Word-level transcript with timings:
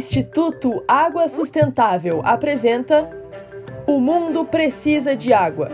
Instituto 0.00 0.82
Água 0.88 1.28
Sustentável 1.28 2.22
apresenta 2.24 3.10
O 3.86 4.00
Mundo 4.00 4.46
Precisa 4.46 5.14
de 5.14 5.30
Água, 5.30 5.70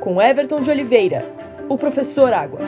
com 0.00 0.20
Everton 0.20 0.56
de 0.56 0.68
Oliveira, 0.68 1.24
o 1.68 1.78
professor 1.78 2.32
Água. 2.32 2.58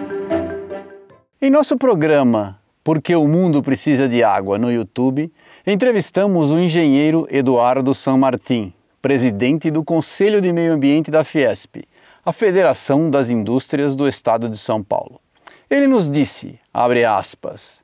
Em 1.40 1.50
nosso 1.50 1.76
programa 1.76 2.60
Porque 2.84 3.16
o 3.16 3.26
Mundo 3.26 3.64
Precisa 3.64 4.08
de 4.08 4.22
Água 4.22 4.56
no 4.58 4.70
YouTube, 4.70 5.32
entrevistamos 5.66 6.52
o 6.52 6.58
engenheiro 6.60 7.26
Eduardo 7.28 7.92
San 7.96 8.16
Martin, 8.16 8.72
presidente 9.02 9.72
do 9.72 9.82
Conselho 9.82 10.40
de 10.40 10.52
Meio 10.52 10.72
Ambiente 10.72 11.10
da 11.10 11.24
Fiesp, 11.24 11.82
a 12.24 12.32
Federação 12.32 13.10
das 13.10 13.28
Indústrias 13.28 13.96
do 13.96 14.06
Estado 14.06 14.48
de 14.48 14.56
São 14.56 14.84
Paulo. 14.84 15.20
Ele 15.68 15.88
nos 15.88 16.08
disse, 16.08 16.60
abre 16.72 17.04
aspas, 17.04 17.82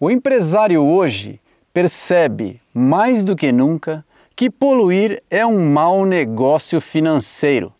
o 0.00 0.10
empresário 0.10 0.84
hoje 0.84 1.40
percebe 1.72 2.60
mais 2.74 3.22
do 3.22 3.36
que 3.36 3.52
nunca 3.52 4.04
que 4.34 4.50
poluir 4.50 5.22
é 5.30 5.44
um 5.44 5.70
mau 5.70 6.04
negócio 6.04 6.80
financeiro. 6.80 7.72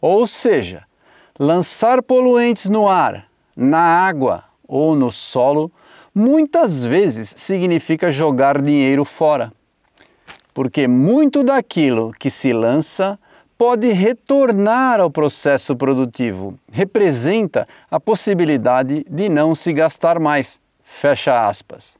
Ou 0.00 0.26
seja, 0.26 0.84
lançar 1.38 2.02
poluentes 2.02 2.68
no 2.68 2.88
ar, 2.88 3.26
na 3.56 3.78
água 3.78 4.44
ou 4.66 4.94
no 4.94 5.12
solo 5.12 5.70
muitas 6.14 6.84
vezes 6.84 7.32
significa 7.36 8.10
jogar 8.10 8.60
dinheiro 8.60 9.04
fora. 9.04 9.52
Porque 10.52 10.88
muito 10.88 11.44
daquilo 11.44 12.12
que 12.18 12.28
se 12.28 12.52
lança 12.52 13.18
pode 13.56 13.92
retornar 13.92 15.00
ao 15.00 15.10
processo 15.10 15.76
produtivo, 15.76 16.58
representa 16.72 17.68
a 17.90 18.00
possibilidade 18.00 19.04
de 19.08 19.28
não 19.28 19.54
se 19.54 19.72
gastar 19.72 20.18
mais. 20.18 20.58
Fecha 20.82 21.46
aspas. 21.46 21.96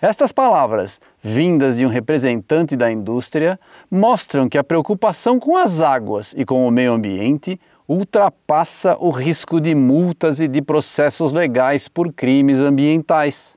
Estas 0.00 0.30
palavras, 0.30 1.00
vindas 1.22 1.78
de 1.78 1.86
um 1.86 1.88
representante 1.88 2.76
da 2.76 2.92
indústria, 2.92 3.58
mostram 3.90 4.46
que 4.46 4.58
a 4.58 4.64
preocupação 4.64 5.38
com 5.38 5.56
as 5.56 5.80
águas 5.80 6.34
e 6.36 6.44
com 6.44 6.68
o 6.68 6.70
meio 6.70 6.92
ambiente 6.92 7.58
ultrapassa 7.88 8.94
o 9.00 9.08
risco 9.10 9.58
de 9.58 9.74
multas 9.74 10.38
e 10.38 10.48
de 10.48 10.60
processos 10.60 11.32
legais 11.32 11.88
por 11.88 12.12
crimes 12.12 12.58
ambientais. 12.58 13.56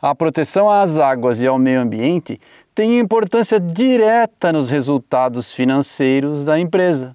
A 0.00 0.14
proteção 0.14 0.70
às 0.70 0.98
águas 0.98 1.42
e 1.42 1.46
ao 1.46 1.58
meio 1.58 1.82
ambiente 1.82 2.40
tem 2.74 2.98
importância 2.98 3.60
direta 3.60 4.50
nos 4.50 4.70
resultados 4.70 5.52
financeiros 5.52 6.42
da 6.42 6.58
empresa. 6.58 7.14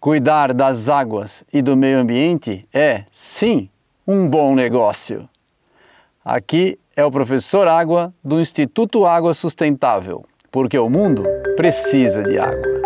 Cuidar 0.00 0.52
das 0.52 0.88
águas 0.88 1.44
e 1.52 1.62
do 1.62 1.76
meio 1.76 2.00
ambiente 2.00 2.66
é, 2.74 3.04
sim, 3.12 3.68
um 4.04 4.26
bom 4.26 4.56
negócio. 4.56 5.28
Aqui 6.24 6.79
é 7.00 7.04
o 7.04 7.10
professor 7.10 7.66
Água 7.66 8.12
do 8.22 8.40
Instituto 8.40 9.06
Água 9.06 9.32
Sustentável, 9.32 10.24
porque 10.50 10.78
o 10.78 10.90
mundo 10.90 11.24
precisa 11.56 12.22
de 12.22 12.38
água. 12.38 12.79